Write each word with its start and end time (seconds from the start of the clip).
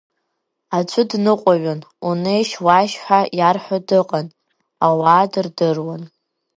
Аӡәы 0.77 1.03
дныҟәаҩын, 1.09 1.79
унеишь-уааишь 2.07 2.95
ҳәа 3.03 3.19
иарҳәо 3.39 3.77
дыҟан, 3.87 4.27
ауаа 4.85 5.25
дырдыруан. 5.31 6.03